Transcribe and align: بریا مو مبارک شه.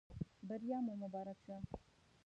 بریا 0.47 0.77
مو 0.85 0.93
مبارک 1.01 1.37
شه. 1.45 1.55